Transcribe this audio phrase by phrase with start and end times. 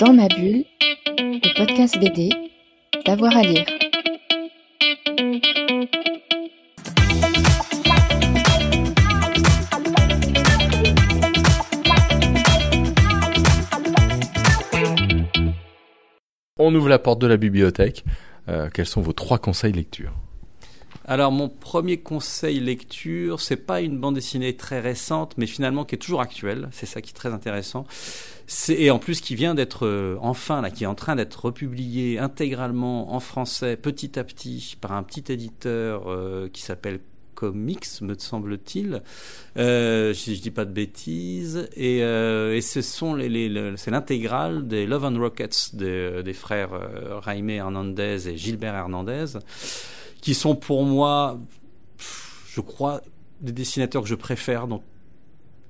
[0.00, 0.64] Dans ma bulle,
[1.18, 2.30] le podcast BD,
[3.04, 3.66] d'avoir à lire.
[16.56, 18.06] On ouvre la porte de la bibliothèque.
[18.48, 20.14] Euh, quels sont vos trois conseils lecture
[21.06, 25.96] alors mon premier conseil lecture, c'est pas une bande dessinée très récente, mais finalement qui
[25.96, 26.68] est toujours actuelle.
[26.70, 27.84] C'est ça qui est très intéressant.
[28.68, 32.18] Et en plus qui vient d'être euh, enfin là, qui est en train d'être republié
[32.18, 37.00] intégralement en français petit à petit par un petit éditeur euh, qui s'appelle
[37.34, 39.02] Comics, me semble-t-il,
[39.56, 41.68] euh, si je dis pas de bêtises.
[41.74, 46.70] Et, euh, ce sont les, c'est l'intégrale des Love and Rockets des, frères
[47.24, 49.38] Jaime Hernandez et Gilbert Hernandez
[50.20, 51.38] qui sont pour moi,
[52.48, 53.00] je crois,
[53.40, 54.82] des dessinateurs que je préfère dans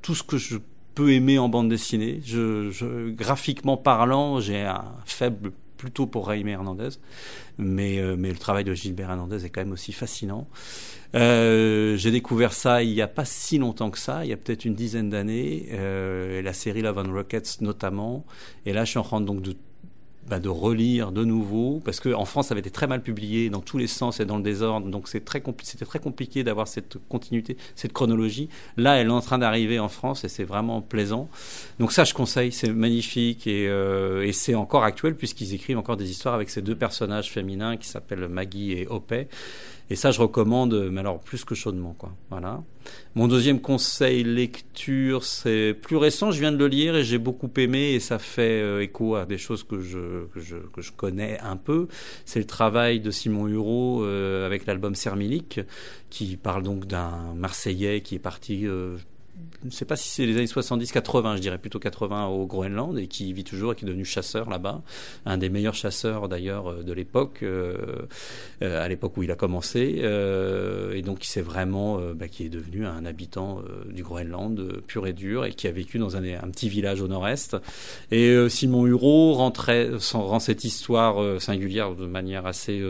[0.03, 0.59] tout ce que je
[0.95, 2.21] peux aimer en bande dessinée.
[2.25, 6.91] Je, graphiquement parlant, j'ai un faible plutôt pour Jaime Hernandez,
[7.57, 10.47] mais, euh, mais le travail de Gilbert Hernandez est quand même aussi fascinant.
[11.15, 14.37] Euh, j'ai découvert ça il n'y a pas si longtemps que ça, il y a
[14.37, 18.27] peut-être une dizaine d'années, euh, la série Love and Rockets notamment,
[18.67, 19.57] et là je suis en train donc de
[20.29, 23.61] bah, de relire de nouveau, parce qu'en France, ça avait été très mal publié dans
[23.61, 26.99] tous les sens et dans le désordre, donc c'est très c'était très compliqué d'avoir cette
[27.09, 28.49] continuité, cette chronologie.
[28.77, 31.29] Là, elle est en train d'arriver en France et c'est vraiment plaisant.
[31.79, 35.97] Donc ça, je conseille, c'est magnifique et, euh, et c'est encore actuel puisqu'ils écrivent encore
[35.97, 39.27] des histoires avec ces deux personnages féminins qui s'appellent Maggie et Opé.
[39.93, 42.13] Et ça, je recommande, mais alors plus que chaudement, quoi.
[42.31, 42.63] Voilà.
[43.17, 46.31] Mon deuxième conseil lecture, c'est plus récent.
[46.31, 49.27] Je viens de le lire et j'ai beaucoup aimé et ça fait euh, écho à
[49.27, 49.99] des choses que je,
[50.33, 51.89] que je, que je connais un peu.
[52.25, 55.61] C'est le travail de Simon Hureau avec l'album Sermilique,
[56.11, 58.97] qui parle donc d'un Marseillais qui est parti euh,
[59.63, 62.99] je ne sais pas si c'est les années 70-80, je dirais plutôt 80 au Groenland,
[62.99, 64.83] et qui vit toujours et qui est devenu chasseur là-bas.
[65.27, 67.77] Un des meilleurs chasseurs d'ailleurs euh, de l'époque, euh,
[68.63, 70.03] euh, à l'époque où il a commencé.
[70.93, 75.45] Et donc, c'est vraiment, bah, qui est devenu un habitant du Groenland pur et dur,
[75.45, 77.57] et qui a vécu dans un, petit village au nord-est.
[78.11, 82.83] Et Simon Hureau rentrait, rend cette histoire singulière de manière assez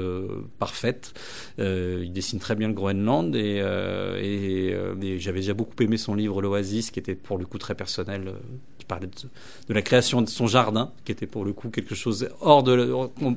[0.58, 1.12] parfaite.
[1.58, 4.75] il dessine très bien le Groenland, et
[5.19, 8.32] j'avais déjà beaucoup aimé son livre l'Oasis, qui était pour le coup très personnel, euh,
[8.78, 12.28] qui parlait de, la création de son jardin, qui était pour le coup quelque chose
[12.40, 12.94] hors de...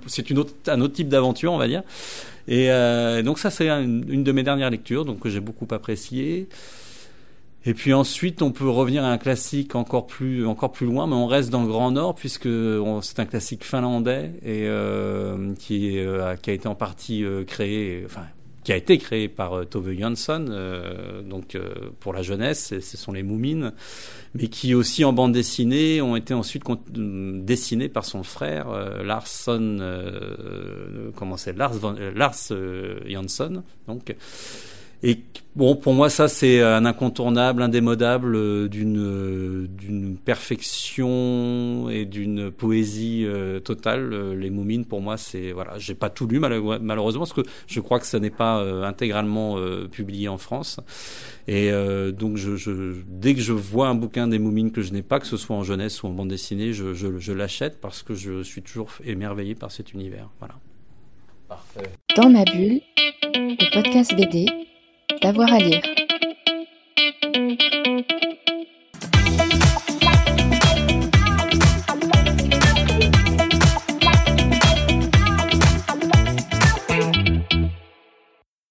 [0.08, 0.26] C'est
[0.68, 1.84] un autre type d'aventure, on va dire.
[2.48, 6.48] Et euh, donc ça, c'est une, de mes dernières lectures, donc que j'ai beaucoup apprécié.
[7.66, 11.16] Et puis ensuite, on peut revenir à un classique encore plus, encore plus loin, mais
[11.16, 12.50] on reste dans le Grand Nord puisque
[13.02, 18.06] c'est un classique finlandais et euh, euh, qui a été en partie créé,
[18.64, 22.98] qui a été créé par euh, Tove Jansson, euh, donc euh, pour la jeunesse, ce
[22.98, 23.74] sont les Moumines,
[24.36, 26.64] mais qui aussi en bande dessinée ont été ensuite
[26.94, 29.04] dessinés par son frère euh,
[29.48, 31.74] euh, comment c'est Lars,
[32.16, 32.54] Lars
[33.06, 34.16] Jansson, donc
[35.06, 35.20] et
[35.58, 42.50] bon, pour moi, ça c'est un incontournable, indémodable euh, d'une euh, d'une perfection et d'une
[42.50, 44.34] poésie euh, totale.
[44.40, 48.00] Les Moumines, pour moi, c'est voilà, j'ai pas tout lu malheureusement parce que je crois
[48.00, 49.58] que ça n'est pas intégralement
[49.92, 50.80] publié en France.
[51.50, 51.72] Et
[52.14, 52.40] donc,
[53.08, 55.56] dès que je vois un bouquin des Moumines que je n'ai pas, que ce soit
[55.56, 58.90] en jeunesse ou en bande dessinée, je, je, je l'achète parce que je suis toujours
[59.04, 60.30] émerveillé par cet univers.
[60.40, 60.56] Voilà.
[61.50, 61.90] Parfait.
[62.16, 62.80] Dans ma bulle,
[63.34, 64.63] le podcast BD
[65.24, 65.93] d'avoir à lire.